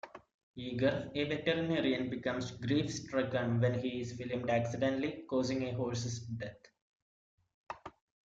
Yeager, 0.57 1.11
a 1.13 1.25
veterinarian, 1.29 2.09
becomes 2.09 2.49
grief-stricken 2.53 3.61
when 3.61 3.75
he 3.79 4.01
is 4.01 4.13
filmed 4.13 4.49
accidentally 4.49 5.25
causing 5.29 5.61
a 5.69 5.73
horse's 5.75 6.21
death. 6.21 6.57